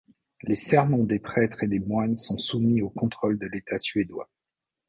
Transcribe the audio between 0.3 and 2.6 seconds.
Les sermons des prêtres et des moines sont